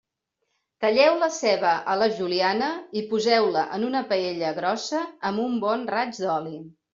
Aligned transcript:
Talleu 0.83 1.17
la 1.23 1.27
ceba 1.35 1.73
a 1.93 1.97
la 2.03 2.07
juliana 2.19 2.69
i 3.01 3.03
poseu-la 3.11 3.67
en 3.77 3.85
una 3.91 4.03
paella 4.15 4.51
grossa 4.57 5.03
amb 5.31 5.45
un 5.45 5.61
bon 5.67 5.85
raig 5.93 6.19
d'oli. 6.25 6.57